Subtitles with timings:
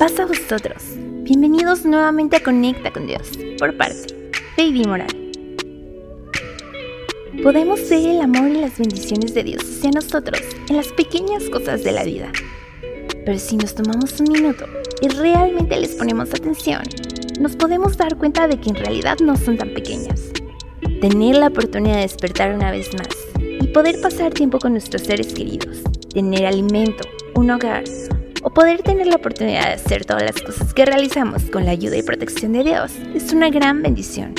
[0.00, 0.82] Pasa a vosotros.
[1.24, 5.14] Bienvenidos nuevamente a Conecta con Dios, por parte Baby Moral.
[7.42, 10.40] Podemos ver el amor y las bendiciones de Dios hacia nosotros
[10.70, 12.32] en las pequeñas cosas de la vida.
[13.26, 14.64] Pero si nos tomamos un minuto
[15.02, 16.80] y realmente les ponemos atención,
[17.38, 20.30] nos podemos dar cuenta de que en realidad no son tan pequeñas.
[21.02, 23.08] Tener la oportunidad de despertar una vez más
[23.38, 25.82] y poder pasar tiempo con nuestros seres queridos,
[26.14, 27.84] tener alimento, un hogar
[28.42, 31.96] o poder tener la oportunidad de hacer todas las cosas que realizamos con la ayuda
[31.96, 34.34] y protección de Dios es una gran bendición.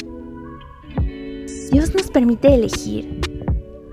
[1.72, 3.22] Dios nos permite elegir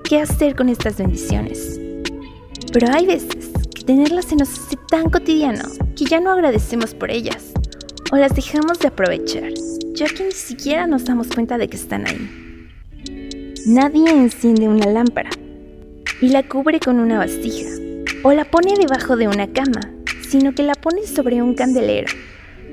[0.05, 1.79] qué hacer con estas bendiciones.
[2.73, 5.65] Pero hay veces que tenerlas se nos hace tan cotidiano
[5.97, 7.53] que ya no agradecemos por ellas
[8.11, 9.53] o las dejamos de aprovechar,
[9.93, 12.29] ya que ni siquiera nos damos cuenta de que están ahí.
[13.67, 15.31] Nadie enciende una lámpara
[16.21, 17.71] y la cubre con una vasija
[18.23, 19.98] o la pone debajo de una cama
[20.29, 22.09] sino que la pone sobre un candelero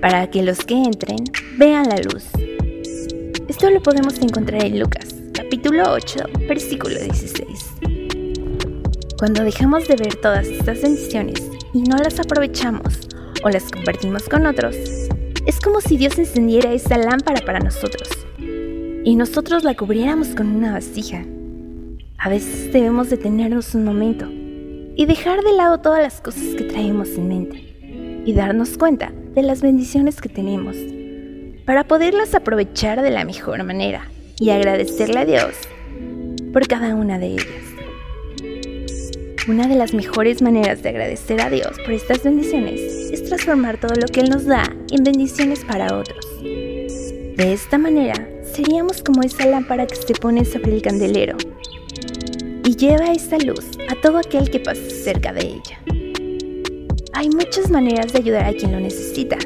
[0.02, 1.24] para que los que entren
[1.58, 2.26] vean la luz.
[3.48, 7.48] Esto lo podemos encontrar en Lucas, capítulo 8, versículo 16.
[9.18, 11.42] Cuando dejamos de ver todas estas bendiciones
[11.74, 13.00] y no las aprovechamos
[13.44, 14.76] o las compartimos con otros,
[15.46, 18.10] es como si Dios encendiera esa lámpara para nosotros
[19.06, 21.24] y nosotros la cubriéramos con una vasija.
[22.18, 24.28] A veces debemos detenernos un momento
[24.96, 29.44] y dejar de lado todas las cosas que traemos en mente y darnos cuenta de
[29.44, 30.78] las bendiciones que tenemos
[31.66, 35.56] para poderlas aprovechar de la mejor manera y agradecerle a Dios
[36.54, 37.48] por cada una de ellas.
[39.48, 43.94] Una de las mejores maneras de agradecer a Dios por estas bendiciones es transformar todo
[43.96, 46.26] lo que Él nos da en bendiciones para otros.
[46.42, 51.38] De esta manera, seríamos como esa lámpara que se pone sobre el candelero
[52.66, 55.80] y lleva esa luz a todo aquel que pase cerca de ella.
[57.14, 59.38] Hay muchas maneras de ayudar a quien lo necesita.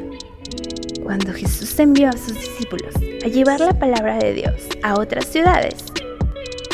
[1.02, 5.84] Cuando Jesús envió a sus discípulos a llevar la palabra de Dios a otras ciudades,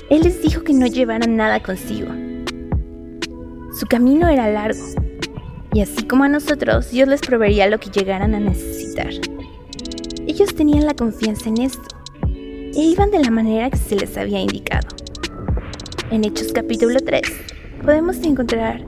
[0.09, 2.13] Él les dijo que no llevaran nada consigo.
[3.79, 4.85] Su camino era largo,
[5.75, 9.11] y así como a nosotros, Dios les proveería lo que llegaran a necesitar.
[10.27, 14.41] Ellos tenían la confianza en esto, e iban de la manera que se les había
[14.41, 14.96] indicado.
[16.09, 17.21] En Hechos capítulo 3
[17.85, 18.81] podemos encontrar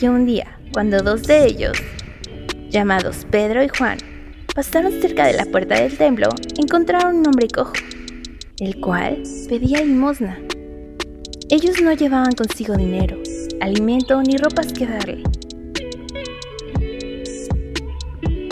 [0.00, 1.76] que un día, cuando dos de ellos,
[2.70, 3.98] llamados Pedro y Juan,
[4.54, 7.74] pasaron cerca de la puerta del templo, encontraron un hombre cojo,
[8.58, 10.38] el cual pedía limosna.
[11.50, 13.18] Ellos no llevaban consigo dinero,
[13.60, 15.24] alimento ni ropas que darle.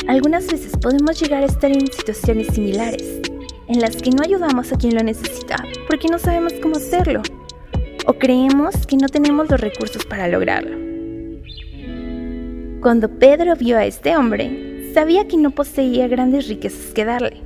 [0.09, 3.23] Algunas veces podemos llegar a estar en situaciones similares,
[3.67, 5.57] en las que no ayudamos a quien lo necesita
[5.89, 7.23] porque no sabemos cómo hacerlo
[8.07, 10.77] o creemos que no tenemos los recursos para lograrlo.
[12.81, 17.41] Cuando Pedro vio a este hombre, sabía que no poseía grandes riquezas que darle,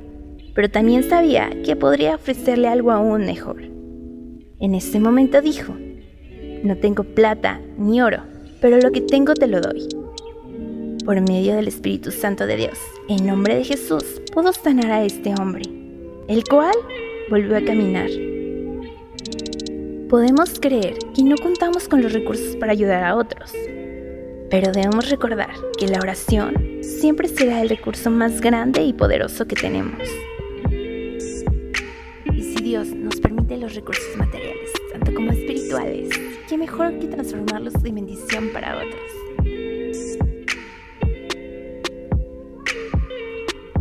[0.53, 3.61] pero también sabía que podría ofrecerle algo aún mejor.
[4.59, 5.73] En ese momento dijo,
[6.63, 8.23] no tengo plata ni oro,
[8.59, 9.87] pero lo que tengo te lo doy.
[11.05, 12.77] Por medio del Espíritu Santo de Dios,
[13.07, 15.63] en nombre de Jesús, pudo sanar a este hombre,
[16.27, 16.75] el cual
[17.29, 18.09] volvió a caminar
[20.09, 23.53] Podemos creer que no contamos con los recursos para ayudar a otros,
[24.49, 29.55] pero debemos recordar que la oración siempre será el recurso más grande y poderoso que
[29.55, 30.01] tenemos.
[32.33, 36.09] Y si Dios nos permite los recursos materiales, tanto como espirituales,
[36.47, 39.45] qué mejor que transformarlos en bendición para otros.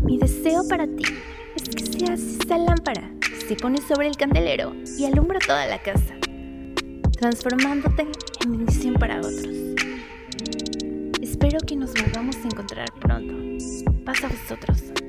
[0.02, 1.04] Mi deseo para ti
[1.56, 5.78] es que seas esa lámpara que se pone sobre el candelero y alumbra toda la
[5.78, 6.17] casa
[7.18, 8.06] transformándote
[8.44, 9.44] en bendición para otros.
[11.20, 13.34] Espero que nos volvamos a encontrar pronto.
[14.04, 15.07] Pasa a vosotros.